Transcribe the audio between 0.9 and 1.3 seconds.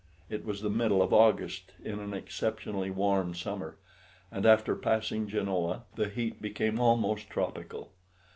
of